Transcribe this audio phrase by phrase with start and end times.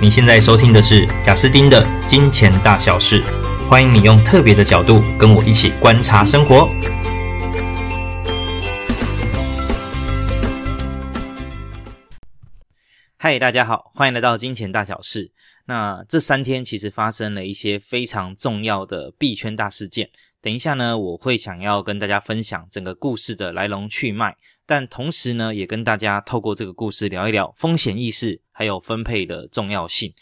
[0.00, 3.20] 你现在收听的是贾斯汀的《金钱大小事》，
[3.68, 6.68] 欢迎你用特别的角度跟我一起观察生活。
[13.16, 15.26] 嗨，大家好，欢迎来到《金钱大小事》。
[15.66, 20.10] 那这三天其实发生了一些非常重要的币圈大事件。
[20.40, 24.36] 等一下呢，我会想要跟大家分享整个故事的来龙去脉。
[24.68, 30.12] 但同时呢，也跟大家透过这个故事聊一聊风险意识，还有分配的重要性。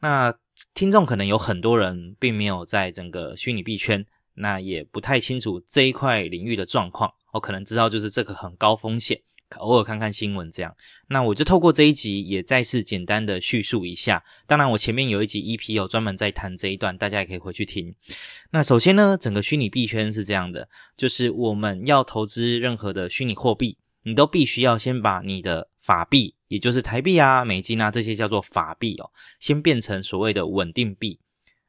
[0.00, 0.32] 那
[0.74, 4.04] 听众可能有很多人并没有在整个虚拟币圈，
[4.34, 7.10] 那也不太清楚这一块领域的状况。
[7.32, 9.18] 我可能知道就是这个很高风险，
[9.56, 10.76] 偶尔看看新闻这样。
[11.08, 14.22] 那我就透过这一集也再次简单的叙述一下。
[14.46, 17.94] 当然，我前面有一集 EP 有专门在谈这一段，大家也可以回去听。
[18.50, 20.68] 那首先呢，整个虚拟币圈是这样的，
[20.98, 23.78] 就是我们要投资任何的虚拟货币。
[24.06, 31.18] 你都必须要先把你的法币，也就是台币啊、美金啊这些叫做法币哦，先变成所谓的稳定币。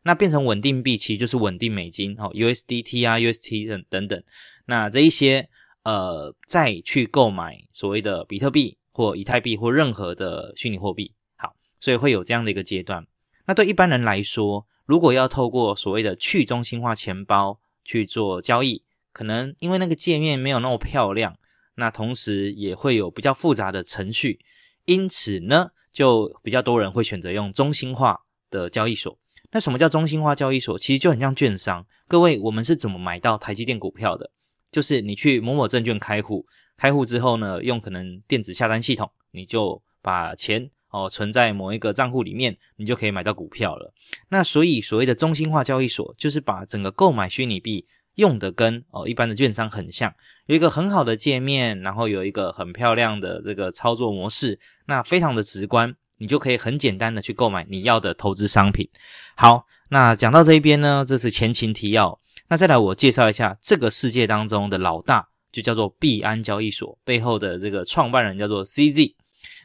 [0.03, 4.23] 那变成稳定币，其实就是稳定美金哦，USDT 啊、UST 等等等。
[4.67, 5.49] 那这一些
[5.81, 11.11] 呃，再去购买所谓的比特币或以太币或任何的虚拟货币。
[11.37, 13.07] 好，所以会有这样的一个阶段。
[13.47, 21.35] 那对一般人来说，如果要透过所谓的去中心化钱包去做交易，可能因为那个界面没有那么漂亮。
[21.79, 24.39] 那同时也会有比较复杂的程序，
[24.85, 29.15] 因此呢，就比较多人会选择用中心化的交易所。
[29.51, 30.75] 那什么叫中心化交易所？
[30.77, 31.85] 其实就很像券商。
[32.07, 34.29] 各位，我们是怎么买到台积电股票的？
[34.71, 36.43] 就是你去某某证券开户，
[36.75, 43.93] 开户之后呢，用可能电子下单系统，你就把钱哦存在某一个账户里面，你就可以买到股票了。
[44.29, 47.85] 那所以所谓的中心化交易所，就是把整个购买虚拟币。
[48.17, 50.13] 用的跟哦一般的券商很像，
[50.45, 58.89] 有一个很好的界面，然后有一个很漂亮的这个操作模式，那非常的直观，你就可以很简单的去购买你要的投资商品。
[59.35, 62.19] 好，那讲到这一边呢，这是前情提要。
[62.49, 69.15] 那再来我介绍一下这个世界当中的老大，就叫做币安交易所背后的这个创办人叫做 CZ。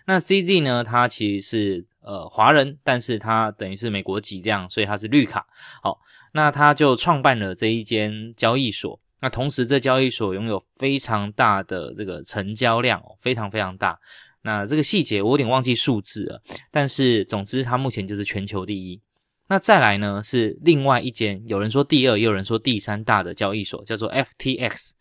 [0.06, 5.46] 那 CZ 呢，他其实是呃华人，但是他等于是美国籍这样，所以他是绿卡。
[5.82, 5.98] 好。
[6.34, 13.98] 那他就创办了这一间交易所，那同时这交易所拥有非常大的这个成交量，非常非常大。
[14.40, 18.98] 那这个细节我有点忘记数字了，但是总之它目前就是全球第一。
[19.46, 24.92] 那再来呢是另外一间，有人说第二，也有人说第三大的交易所，叫做 FTX。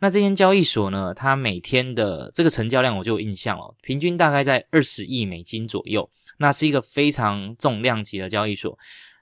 [0.00, 8.76] 那这间交易所呢，它每天的这个成交量我就有印象哦，平均大概在二十亿美金左右，那是一个非常重量级的交易所。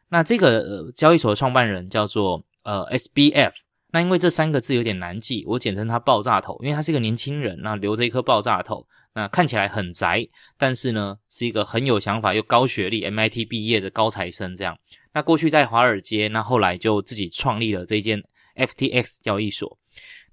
[0.08, 3.52] 那这个交易所的创办人叫做呃 SBF，
[3.90, 10.26] 那因为这三个字有点难记，我简称他爆炸头，因为他是一个年轻人，那留着一颗爆炸头，那看起来很宅，
[10.56, 14.78] 但是呢是一个很有想法又高学历 MIT 毕业的高材生这样。
[15.12, 18.22] 那过去在华尔街，那后来就自己创立了这间
[18.54, 19.76] FTX 交易所。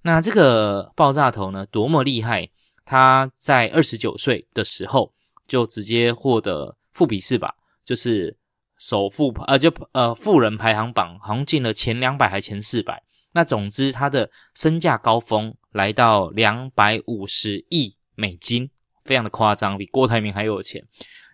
[0.03, 2.47] 那这个爆炸头呢多么厉害，
[2.85, 5.11] 他在二十九岁的时候
[5.47, 8.37] 就直接获得富比士吧，就是。
[8.77, 13.01] 首富呃，就呃富人排行榜好像进了前两百还前四百，
[13.31, 18.69] 那总之他的身价高峰来到两百五十亿美金，
[19.05, 20.85] 非常的夸张，比郭台铭还有钱。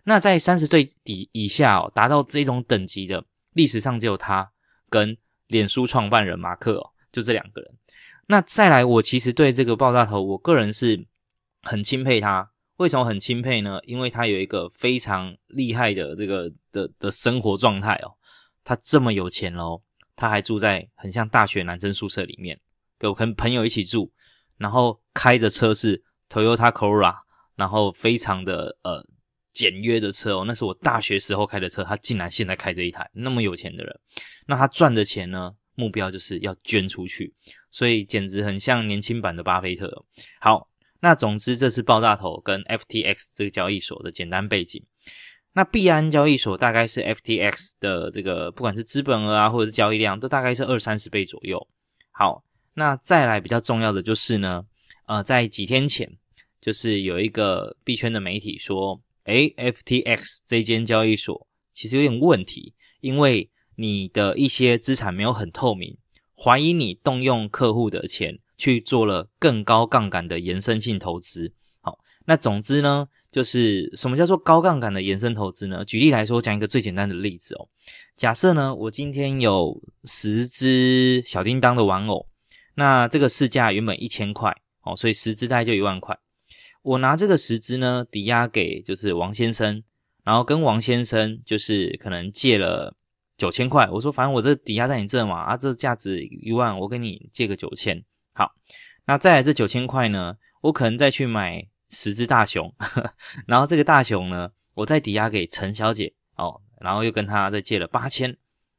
[0.04, 4.52] 那在三十岁底以下哦，达到这种等级的，历史上只有他
[4.88, 5.18] 跟
[5.48, 7.72] 脸书创办人马克哦，就这两个人。
[8.28, 11.08] 那再来，我其实对这个爆炸头，我个人是
[11.64, 12.52] 很钦佩他。
[12.82, 13.80] 为什么很钦佩呢？
[13.84, 18.10] 因为他有一个非常厉害的这个的的生活状态哦，
[18.64, 19.80] 他这么有钱哦，
[20.16, 22.60] 他还住在很像大学男生宿舍里面，
[22.98, 24.12] 跟跟朋友一起住，
[24.58, 27.16] 然后开的车是 Toyota Corolla，
[27.56, 29.06] 然后非常的呃
[29.54, 34.00] 简约的车哦，那是我大学时候开的车，他竟然现在开这一台，那么有钱的人，
[34.48, 37.32] 那他赚的钱呢，目标就是要捐出去，
[37.70, 40.04] 所以简直很像年轻版的巴菲特。
[40.40, 40.71] 好。
[41.02, 44.84] 那总之，这是爆炸头跟 FTX 这个交易所的简单背景。
[45.54, 51.68] 那币安交易所大概是 FTX 的这个，不管是资本额啊，或者是交易量，都大概是二三十倍左右。
[52.12, 52.44] 好，
[52.76, 54.64] 那再来比较重要的就是呢，
[55.08, 56.10] 呃，在几天前，
[56.62, 65.98] 就是有一个币圈的媒体说，诶，FTX 这间交易所其实有点问题，因为你的一些资产没有很透明，
[66.36, 68.40] 怀疑你动用客户的钱。
[68.62, 75.84] 去做了更高杠杆的延伸性投资，好，那总之呢，就是什么叫做高杠杆的延伸投资呢？
[75.84, 77.68] 举例来说，讲一个最简单的例子哦。
[78.16, 82.28] 假设呢，我今天有十只小叮当的玩偶，
[82.76, 86.16] 那这个市价原本一千块，哦，所以十只大概就一万块。
[86.84, 89.82] 我拿这个十只呢，抵押给就是王先生，
[90.24, 92.96] 然后跟王先生就是可能借了
[93.38, 98.54] 九千块，我说反正我这抵押在你这嘛，啊，这价值一万，我跟你借个九千，好，
[99.06, 103.14] 那再来这九千块呢，我可能再去买十只大熊，呵，
[103.48, 108.38] 然后这个大熊呢，我再抵押给陈小姐哦，然后又跟他再借了八千，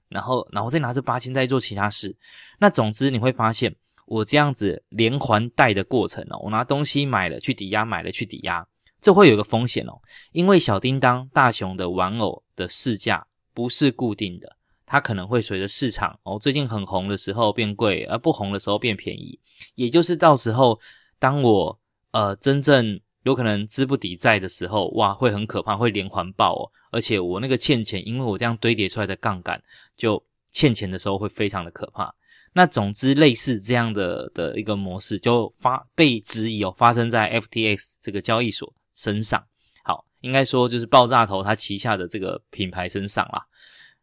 [0.09, 2.17] 然后然后再拿这八千再做其他事，
[2.59, 3.75] 那总之你会发现。
[4.05, 8.67] 我这样子连环贷的过程哦，我拿东西买了去抵押，买了去抵押，
[9.01, 9.93] 这会有个风险哦，
[10.33, 14.57] 因为小叮当大雄的玩偶的市价不是固定的，
[14.93, 19.41] 它可能会随着市场哦，最近很红的时候变贵，而不红的时候变便宜，
[19.75, 20.79] 也就是到时候
[21.19, 21.81] 当我
[22.11, 29.63] 呃真正有可能资不抵债的时候，哇，会很可怕，会连环爆哦，而且我那个欠钱，因为我这样堆叠出来的杠杆，
[29.97, 32.15] 就欠钱的时候会非常的可怕。
[32.53, 39.43] 那总之，类似这样的的一个模式，就发被质疑哦，发生在 FTX 这个交易所身上。
[39.85, 43.47] 好，应该说就是爆炸头他旗下的这个品牌身上啦。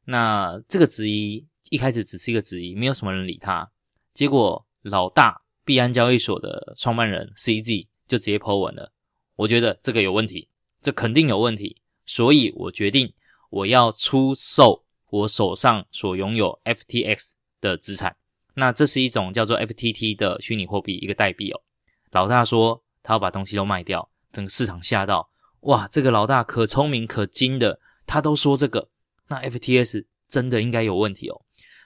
[0.09, 3.69] 那这个质疑一开始只是一个质疑，没有什么人理他。
[4.11, 8.91] 结果老大币安交易所的创办人 CZ 就直接 po 文了，
[9.35, 10.49] 我觉得这个有问题，
[10.81, 11.77] 这肯定有问题，
[12.07, 13.13] 所以我决定
[13.51, 18.15] 我要出售我手上所拥有 FTX 的资产。
[18.55, 21.61] 那这是一种叫做 FTT 的虚拟货币，一个代币哦。
[22.09, 25.29] 老大说他要把东西都卖掉，整个市场吓到，
[25.61, 28.89] 哇，这个老大可聪明可精的，他都说这个，
[29.29, 31.41] 那 FTS 真的应该有问题哦。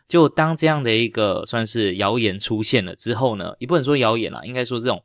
[0.08, 5.04] 就当这样的一个算是谣言出现了之后呢，也不能说谣言啦，应该说这种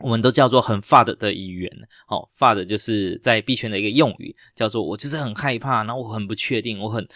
[0.00, 1.72] 我们都叫做很 FUD 的语言
[2.08, 7.06] 哦，FUD 就是在币圈的一个用语，叫做我就是很害怕，然后我很不确定，我很。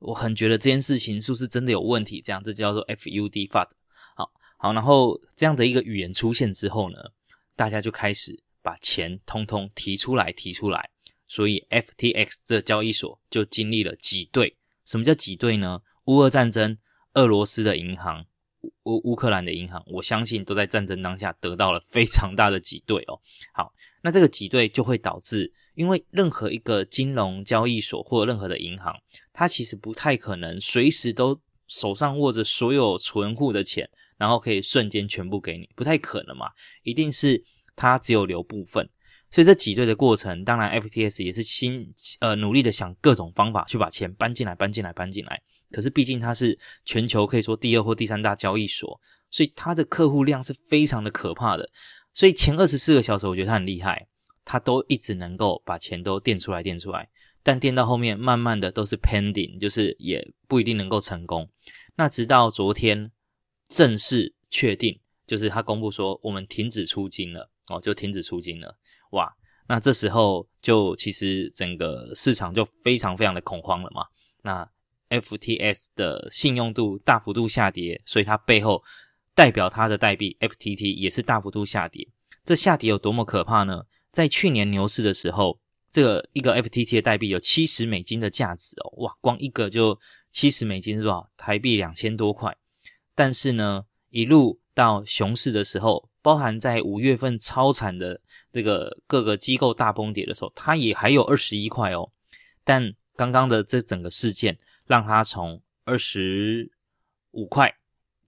[0.00, 2.22] 我很觉得这件事情是不是真的有问题？
[2.24, 3.66] 这样，这叫做 FUD FUD。
[4.14, 6.98] 好好，然后这样的一个语言出现之后呢，
[7.56, 10.88] 大家就开始把钱通通提出来，提出来。
[11.28, 14.56] 所以 FTX 这交易所就经历了挤兑。
[14.84, 15.82] 什么叫挤兑呢？
[16.06, 16.78] 乌俄战争，
[17.14, 18.24] 俄罗斯的银行，
[18.84, 23.20] 乌乌克兰的银行，我相信都在战争当下得到了非常大的挤兑哦。
[23.52, 23.72] 好，
[24.02, 25.52] 那这个挤兑就会导致。
[25.74, 28.92] 因为任何一个金融交易所或任何的银行，
[29.32, 36.50] 它其实不太可能随时都手上握着所有存户的钱，然后可以瞬间全部给你，不太可能嘛。
[36.82, 37.44] 一定是
[37.76, 38.90] 它只有留部分，
[39.30, 45.42] 所以这挤兑的过程，当然 FTS 也是心呃努力的想各种方法去把钱搬进来，搬进来，搬进来。
[45.70, 51.68] 可是毕竟它是全球可以说第二或第三大交易所，所以它的客户量是非常的可怕的。
[52.12, 54.06] 所以前二十四个小时，我觉得它很厉害。
[54.50, 57.06] 他都一直能够把钱都垫出来，垫出来，
[57.42, 61.46] 但垫到后面，慢慢的都是 pending，就是也不一定能够成功。
[61.96, 63.12] 那直到昨天
[63.68, 68.74] 正式确定，就是他公布说我们停止出金了，哦，就停止出金了。
[69.10, 69.32] 哇，
[69.68, 74.04] 那这时候就其实整个市场就非常非常的恐慌了嘛。
[74.42, 74.68] 那
[75.10, 78.82] FTS 的信用度大幅度下跌，所以它背后
[79.34, 82.06] 代表它的代币 FTT 也是大幅度下跌。
[82.44, 83.82] 这下跌有多么可怕呢？
[84.10, 85.58] 在去年牛市的时候，
[85.90, 89.98] 这个一个 FTT 的代币有七十美金的价值哦，哇，光一个就
[90.30, 91.28] 七十美金是多少？
[91.36, 92.56] 台币两千多块。
[93.14, 98.20] 但是呢，一路到熊市的时候，包含在五月份超惨的
[98.52, 102.12] 这个各个机构大崩跌的时候，它也还有二十一块哦。
[102.62, 104.56] 但刚刚的这整个事件，
[104.86, 106.70] 让它从二十
[107.32, 107.74] 五块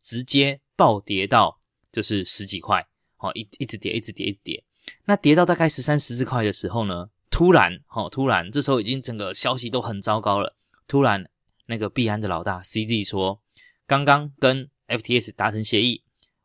[0.00, 1.60] 直接暴跌到
[1.92, 2.84] 就是十几块，
[3.18, 4.64] 哦，一一直跌，一直跌，一直跌。
[5.04, 10.56] 那跌到大概十三、十四块的时候呢，突然，哦，突然，这时候已经整个消息都很糟糕了。
[10.88, 11.30] 突然，
[11.66, 13.40] 那个币安的老大 CZ 说，
[13.86, 16.02] 刚刚跟 F T S 达成协议，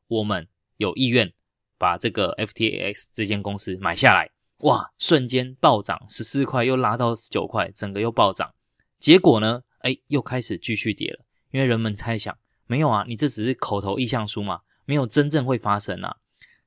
[0.07, 0.47] 我们
[0.77, 1.33] 有意愿
[1.77, 4.31] 把这个 FTX 这间公司买下来。
[4.59, 8.53] 哇，瞬间暴涨，十四块又拉到十九块，整个又暴涨。
[8.99, 16.17] 结果呢，哎，又开始继续跌了，因为人们猜想，没有啊，你这只是口头意向书嘛，没有真正会发生啊。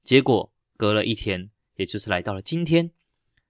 [0.03, 1.51] 结果隔了一天。
[1.79, 2.91] 也就是来到了今天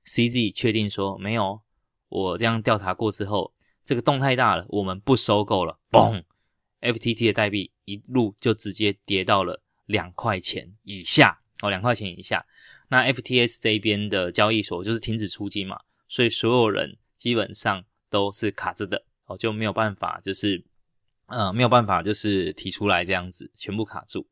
[0.04, 1.62] ，CZ 确定说没有，
[2.11, 3.54] 我这样调查过之后，
[3.87, 5.78] 这个洞太大了，我们不收购了。
[5.90, 6.23] 嘣
[6.83, 12.47] ，FTT 的代币一路就直接跌到了两块钱以下哦，两块钱以下。
[12.88, 15.78] 那 FTS 这边的交易所就是停止出金嘛，
[16.09, 20.64] 所以所有人基本上都是卡着的哦，就没有办法，就是
[21.26, 24.26] 呃没有办法，就是提出来这样子，全部卡住。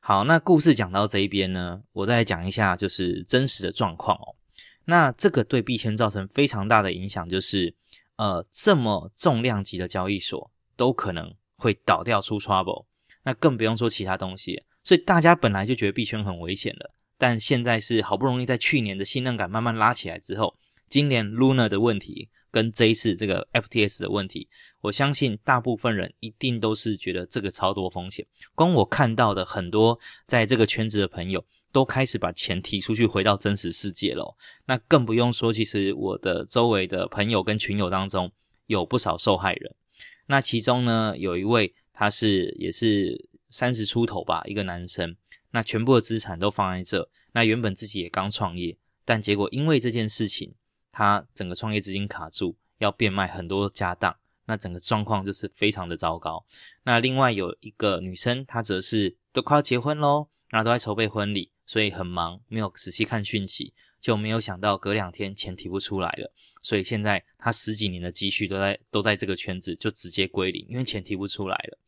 [0.00, 4.36] 好，那故事讲到这一边呢，我再讲一下就是真实的状况哦。
[4.84, 7.74] 那这个对币圈造成非常大的影响，就是
[8.16, 12.84] 呃这么重量级的交易所都可能会倒掉出 trouble，
[13.22, 14.62] 那更不用说其他东西。
[14.86, 24.48] 所以大家本来就觉得币圈很危险了，但现在是好不容易在去年的信任感慢慢拉起来之后，今年 Luna 的问题跟这一次这个 FTS 的问题，
[24.82, 28.24] 我相信大部分人一定都是觉得这个超多风险。
[28.54, 34.36] 光我看到的很多在这个圈子的朋友，都开始把钱提出去，回到真实世界了。
[34.66, 38.30] 那更不用说，其实我的周围的朋友跟群友当中
[38.66, 39.74] 有不少受害人。
[40.28, 45.16] 那其中呢，有一位他是也是三十出头吧，一个男生。
[45.50, 50.52] 那全部的资产都放在这，那原本自己也刚创业，但结果因为这件事情，
[50.92, 56.44] 他整个创业资金卡住，要变卖很多家当，那整个状况就是非常的糟糕。
[56.82, 71.78] 那另外有一个女生，她则是都快要结婚喽，那都在筹备婚礼，所以很忙，没有仔细看讯息，就没有想到隔两天钱提不出来了，所以现在她十几年的积蓄都在都在这个圈子，就直接归零，因为钱提不出来了。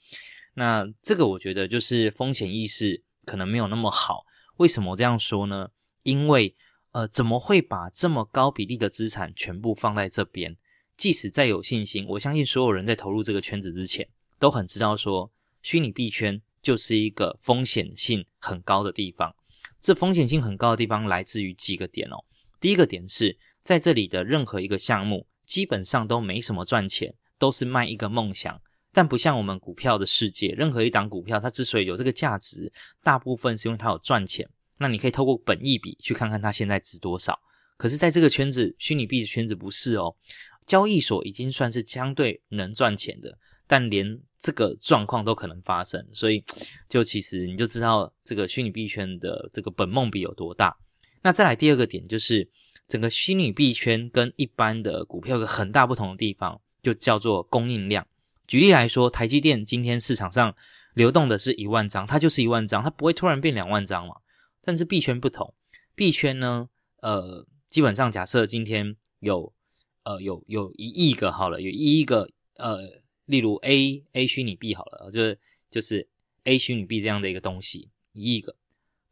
[0.59, 3.03] 那这个我觉得就是风险意识。
[3.25, 4.25] 可能没有那么好，
[4.57, 5.69] 为什么这样说呢？
[6.03, 6.57] 因为，
[6.93, 10.57] 呃，怎么会把这么高比例的资产全部放在这边？
[10.97, 19.37] 即使再有信心，我相信所有人在投入这个圈子之前，都很知道说，虚拟币圈就是一个风险性很高的地方。
[19.79, 22.25] 这风险性很高的地方来自于几个点哦。
[22.59, 28.59] 第一个点是在这里的任何一个项目，基本上都没什么赚钱，都是卖一个梦想。
[28.93, 34.49] 但不像我们股票的世界，任何一档股票，它之所以有这个价值，大部分是因为它有赚钱。
[34.79, 37.39] 那你可以透过本益比去看看它现在值多少。
[37.77, 40.15] 可是，在这个圈子，虚拟币的圈子不是哦。
[40.67, 46.45] 交易所已经算是相对能赚钱的，但连这个状况都可能发生，所以
[46.89, 50.77] 就其实你就知道这个虚拟币圈的这个本梦比有多大。
[51.23, 52.49] 那再来第二个点，就是
[52.87, 58.07] 整个虚拟币圈跟一般的股票有个很大不同的地方，就叫做供应量。
[58.49, 60.57] 举例来说，台积电今天市场上
[60.95, 64.17] 流动的是一万张，它就是一万张，它不会突然变两万张嘛。
[64.65, 65.55] 但是币圈不同，
[65.95, 66.71] 币圈呢，
[67.03, 69.53] 呃，基本上假设今天有，
[70.03, 72.79] 呃，有有一亿个好了，有一亿个，呃，
[73.27, 75.39] 例如 A A 虚拟币好了，就是
[75.71, 76.09] 就是
[76.45, 78.57] A 虚拟币这样的一个东西，一亿个。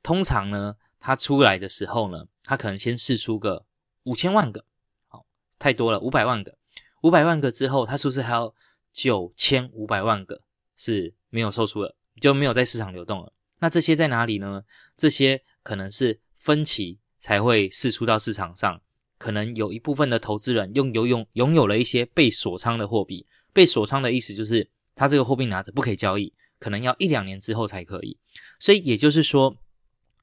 [0.03, 3.67] 通常呢，它出来的时候呢，它可能先试出个
[4.05, 4.65] 五千万个，
[5.09, 5.27] 好，
[5.59, 6.57] 太多了，五百万个，
[7.03, 8.55] 五百万个之后，它是不是还要？
[8.97, 10.41] 九千五百万个
[10.75, 13.31] 是没有售出的，就没有在市场流动了。
[13.59, 14.65] 那这些在哪里呢？
[14.97, 18.81] 这些可能是分歧才会释出到市场上，
[19.19, 23.27] 可能有一部分的投资人用有拥拥有了一些被锁仓的货币。
[23.53, 28.17] 被锁仓的意思就是，他这个货币拿着不可以交易，可能要一两年之后才可以。
[28.59, 29.55] 所以也就是说，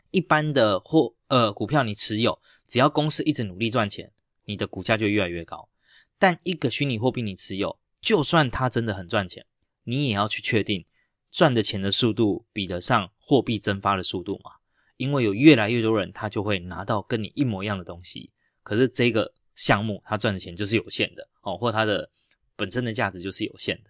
[0.10, 4.12] 一般的货呃股票你持有，只要公司一直努力赚钱，
[4.46, 5.70] 你的股价就越来越高。
[6.18, 9.45] 但一个虚拟货币你持有，就算它真的很赚钱，
[9.86, 10.86] 你也要去确定
[11.31, 14.51] 赚的钱的速度比得上货币蒸发的速度嘛？
[14.98, 18.29] 因为有越来越多人他就会拿到跟你一模一样的东西，
[18.62, 22.10] 可是这个项目他赚的钱就是有限的哦，或它的
[22.57, 23.89] 本身的价值就是有限的。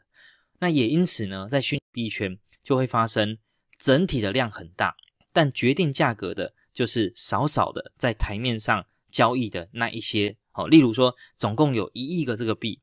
[0.59, 3.35] 那也因此呢，在虚拟币圈就会发生
[3.79, 4.95] 整体的量很大，
[5.33, 12.79] 但决定价格的就是少少的在台面上交易的那一些哦，例如说总共有一亿个这个币。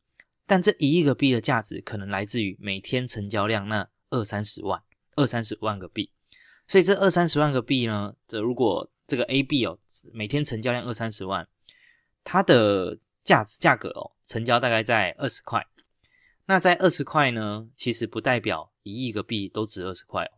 [0.51, 4.83] 但这一亿个币的价值可能来自于每天成交量那二三十万、
[5.15, 6.11] 二三十万个币，
[6.67, 9.79] 所以这二三十万个币呢，这如果这个 A 币哦，
[10.13, 11.47] 每天成交量二三十万，
[12.25, 15.65] 它的价值价格哦，成交大概在二十块。
[16.47, 20.35] 那在二十块呢，其实不代表一亿个币都值二十块哦，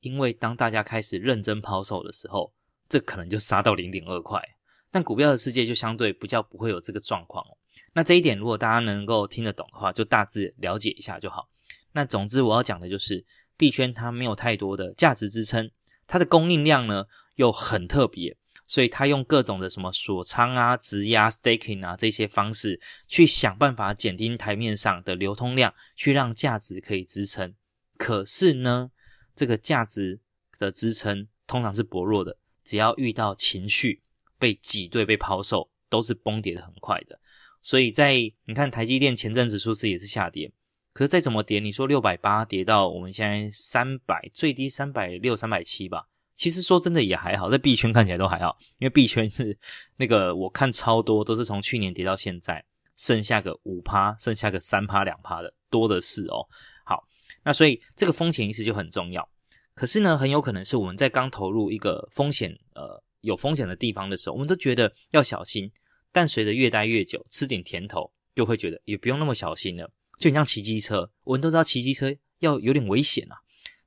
[0.00, 2.52] 因为当大家开始认真抛售的时候，
[2.88, 4.42] 这可能就杀到零点二块。
[4.90, 7.56] 但股票的世界就相对比较不会有这个状况哦。
[7.94, 11.48] 那这一点如果大家能够听得懂的话，就大致了解一下就好。
[11.92, 13.24] 那总之我要讲的就是，
[13.56, 15.70] 币圈它没有太多的价值支撑，
[16.06, 17.04] 它的供应量呢
[17.36, 27.54] 又很特别，所以它用各种的什么锁仓啊、质押、staking 啊这些方式，去想办法减低台面上的流通量，去让价值可以支撑。
[27.98, 28.90] 可是呢，
[29.36, 30.20] 这个价值
[30.58, 34.02] 的支撑通常是薄弱的，只要遇到情绪。
[34.38, 37.16] 被挤兑、被抛售，都是崩跌的很快的。
[37.62, 38.14] 所以在
[38.44, 40.52] 你看台积电前阵子数字也是下跌，
[40.92, 46.08] 可是再怎么跌，你说六百八跌到我们现在三百，最低三百六、三百七吧。
[46.34, 49.56] 其实说真的也还好，在币圈看起来都还好，因为币圈是
[49.96, 52.64] 那个我看超多都是从去年跌到现在，
[52.96, 56.44] 剩下个五趴，剩下个三趴、两趴的多的是哦。
[56.84, 57.06] 好，
[57.44, 59.28] 那所以这个风险意识就很重要。
[59.74, 63.02] 可是呢，很有可能是我们在刚投入一个风险呃。
[63.22, 65.70] 有风险的地方的时候，我们都觉得要小心，
[66.12, 69.90] 但随着越待越久，吃点甜头，就会觉得也不用那么小心了。
[70.18, 73.36] 就像骑机车，我们都知道骑机车要有点危险啊，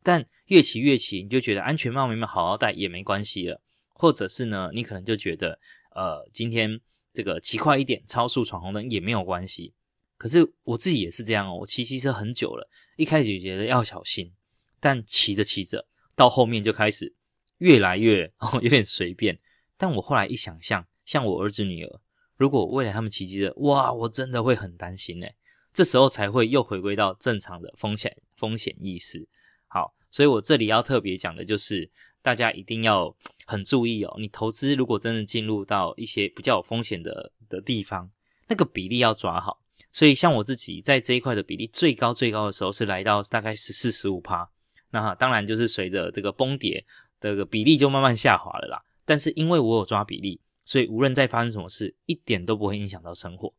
[0.03, 3.61] 但越骑越骑，你就觉得安全帽没有好好戴也没关系了，
[3.93, 5.57] 或者是呢，你可能就觉得，
[5.95, 6.81] 呃，今天
[7.13, 9.73] 这个骑快一点，超速闯红灯也没有关系。
[10.17, 14.33] 可是我自己也是这样哦，我骑机车很久了，一开始觉得要小心，
[14.79, 17.13] 但骑着骑着，到后面就开始
[17.59, 19.39] 越来越哦 有点随便。
[19.77, 22.01] 但我后来一想象，像我儿子女儿，
[22.37, 25.35] 如果未来他们骑机车，哇，我真的会很担心诶。
[25.73, 29.27] 这时候才会又回归到正常的风险风险意识。
[29.67, 31.89] 好，所以我这里要特别讲的就是，
[32.21, 33.13] 大家一定要
[33.45, 34.15] 很注意哦。
[34.17, 38.09] 你投资如果真的进入到一些比较有风险的的地方，
[38.47, 39.59] 那个比例要抓好。
[39.91, 44.49] 所以像我自己在这一块的比例最高最高的时候是来到大概十四十五趴。
[44.91, 46.85] 那哈当然就是随着这个崩跌，
[47.19, 48.81] 这个比例就慢慢下滑了啦。
[49.05, 53.53] 但是因为我有抓比例，所以无论再发生什么事，一点都不会影响到生活。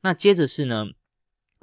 [0.00, 0.86] 那接着是呢，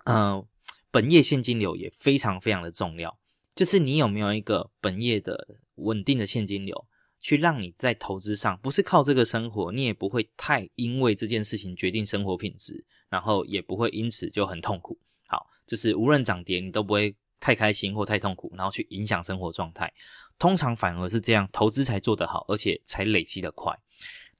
[0.05, 0.45] 呃，
[0.91, 3.17] 本业现金流也非常非常的重要，
[3.55, 6.85] 就是你有没有一个本业的稳定的现金流，
[7.19, 14.99] 去让你在投资上不是靠这个生活，你也不会太因为这件事情决定生活品质，然后也不会因此就很痛苦。
[15.25, 19.91] 好，就是无论涨跌，你都不会太开心或太痛苦，然后去影响生活状态。
[20.37, 23.73] 通常反而是这样，投资才做得好，而且才累积得快。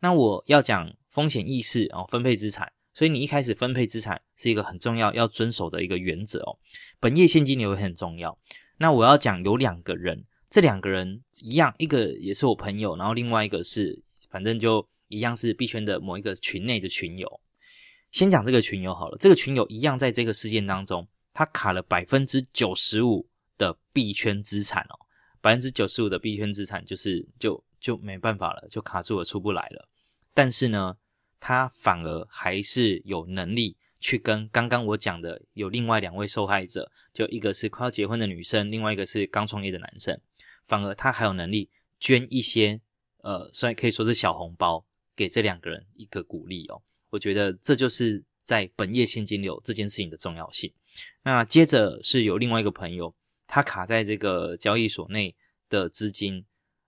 [0.04, 2.70] 那我要讲风险意识哦，分配资产。
[2.94, 6.60] 所以你一开始分配资产是一个很重要要遵守的一个原则哦。
[7.00, 8.38] 本业现金流也很重要。
[8.78, 17.40] 那我要讲有两个人，这两个人一样，一个也是我朋友，然后另外一个是反正就一样是币圈的某一个群内的群友。
[18.12, 23.26] 先讲这个群友好了，这个群友一样在这个事件当中，他卡了百分之九十五
[23.58, 25.00] 的币圈资产哦，
[25.40, 29.88] 百分之九十五的币圈资产就是就就没办法了，就卡住了，出不来了。
[30.34, 30.98] 但是呢，
[31.40, 40.20] 他反而还是有能力去跟刚刚我讲的有另外两位受害者，就一个是快要结婚的女生，另外一个是刚创业的男生，
[40.68, 42.82] 反而他还有能力捐一些，
[43.20, 44.86] 呃，虽然可以说是小红包
[45.16, 46.82] 给这两个人一个鼓励哦。
[47.10, 50.74] 我觉得这就是在本业现金流这件事情的重要性。
[51.22, 53.16] 那接着是有另外一个朋友，
[53.46, 55.36] 他卡在这个交易所内
[55.70, 56.44] 的资金，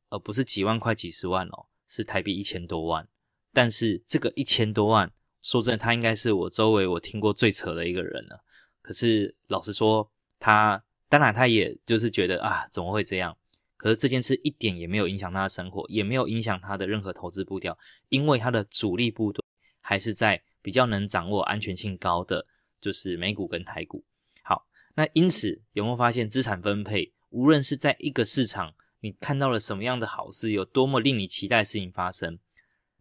[0.10, 3.08] 而不是几万块、几十万哦，是台币一千多万。
[3.55, 5.09] 但是这个一千多万，
[5.41, 8.43] 说真的，他应该是我周围我听过最扯的一个人了。
[8.81, 13.37] 可是老实说，他当然他也就是觉得啊，怎么会这样？
[13.77, 17.77] 可是这件事一点也没有影响他的生活，也没有影响他的任何投资步调，
[18.09, 19.41] 因为他的主力部队
[19.79, 22.45] 还是在比较能掌握安全性高的，
[22.81, 24.03] 就是美股跟台股。
[24.43, 32.37] 好，那因此有没有发现资产分配，无论是在一个市场，你看到了什么样的好事，有多么令你期待的事情发生？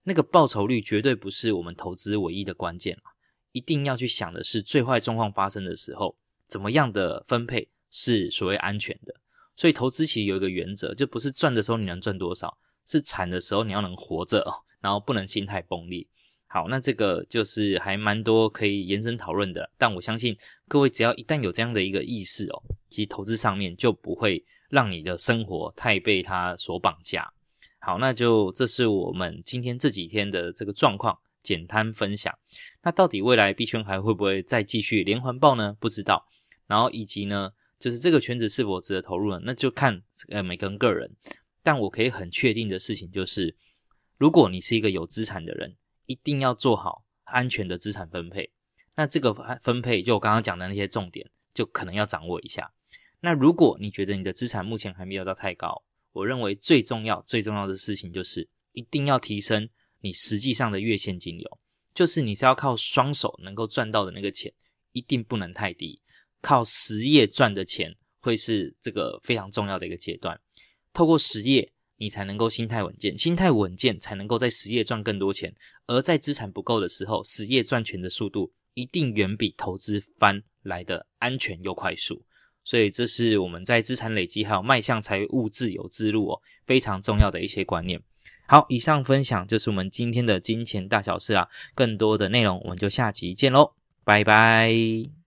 [0.05, 2.97] 那个报酬率绝对不是我们投资唯一的关键，
[3.53, 6.15] 一定要去想的是最坏状况发生的时候，
[6.47, 9.15] 怎么样的分配是所谓安全的。
[9.57, 14.45] 所以投资其实有一个原则，就不是赚的时候你能赚多少，是惨的时候你要能活着，
[14.81, 16.07] 然后不能心态崩裂。
[16.47, 20.37] 好，那这个就是还蛮多可以延伸讨论的，但我相信
[20.69, 27.33] 各位只要一旦有这样的一个意识哦，其实投资上面就不会让你的生活太被它所绑架。
[27.85, 32.33] 好，那就这是我们今天这几天的这个状况简单分享。
[32.83, 35.77] 那到底未来币圈还会不会再继续连环爆呢？
[35.79, 36.27] 不知道。
[36.67, 39.41] 然后以及呢，就是这个圈子是否值得投入呢？
[39.45, 41.07] 那就看呃每个人个人。
[41.63, 43.55] 但我可以很确定的事情就是，
[44.17, 48.51] 如果你是一个有资产的人，一定要做好安全的资产分配。
[48.97, 52.73] 那这个分配就我刚刚讲的那些重点，就可能要掌握一下。
[53.21, 55.83] 那如果你觉得你的资产目前还没有到太高，
[56.15, 59.69] 我认为最重要、最重要的事情就是一定要提升
[60.01, 61.59] 你实际上的月现金流，
[61.93, 64.53] 就是你是要靠双手能够赚到的那个钱，
[64.93, 66.01] 一定不能太低。
[66.41, 70.41] 靠实业赚的钱会是这个非常重要的一个阶段。
[70.93, 75.53] 透过实业，你才能够心态稳健，心态稳健才能够在实业赚更多钱。
[75.87, 82.25] 而在资产不够的时候，实业赚钱的速度一定远比投资翻来的安全又快速。
[82.65, 88.01] 所以这是我们在资产累积还有迈向财务自由之路哦，非常重要的一些观念。
[88.47, 93.73] 好，以上分享就是我们今天的金钱大小事啊，更多的内容我们就下集见喽，
[94.05, 95.24] 拜拜。